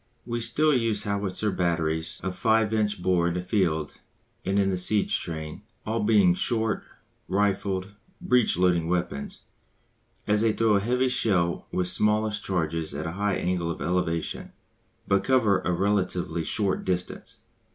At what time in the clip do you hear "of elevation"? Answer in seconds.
13.69-14.53